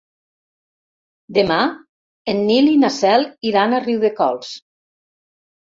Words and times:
Demà 1.39 1.57
en 2.35 2.41
Nil 2.49 2.71
i 2.71 2.75
na 2.87 2.91
Cel 2.97 3.29
iran 3.53 3.79
a 3.81 3.85
Riudecols. 3.87 4.59